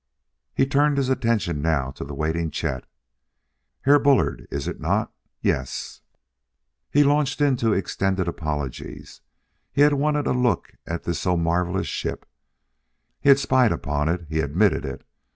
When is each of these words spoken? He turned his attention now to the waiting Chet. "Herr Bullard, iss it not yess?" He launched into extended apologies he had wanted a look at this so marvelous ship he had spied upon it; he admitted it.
He 0.55 0.65
turned 0.65 0.97
his 0.97 1.09
attention 1.09 1.61
now 1.61 1.91
to 1.91 2.03
the 2.03 2.15
waiting 2.15 2.49
Chet. 2.49 2.87
"Herr 3.81 3.99
Bullard, 3.99 4.47
iss 4.49 4.65
it 4.65 4.79
not 4.79 5.13
yess?" 5.41 6.01
He 6.89 7.03
launched 7.03 7.39
into 7.39 7.73
extended 7.73 8.27
apologies 8.27 9.21
he 9.71 9.81
had 9.81 9.93
wanted 9.93 10.25
a 10.25 10.31
look 10.33 10.73
at 10.87 11.03
this 11.03 11.19
so 11.19 11.37
marvelous 11.37 11.85
ship 11.85 12.25
he 13.19 13.29
had 13.29 13.37
spied 13.37 13.71
upon 13.71 14.09
it; 14.09 14.25
he 14.27 14.39
admitted 14.39 14.85
it. 14.85 15.05